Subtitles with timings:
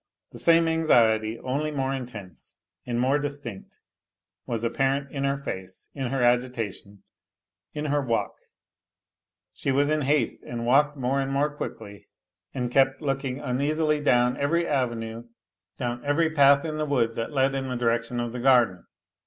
[0.31, 2.55] The same anxiety, only more intense
[2.87, 3.77] and more dig tinct,
[4.47, 7.03] was apparent in her face, in her agitation,
[7.75, 8.33] in her wall
[9.53, 12.07] She was in haste, and walked more and more quickly
[12.51, 15.25] and kep looking uneasily down every avenue,
[15.77, 18.85] down every path in the woo< that led in the direction of the garden.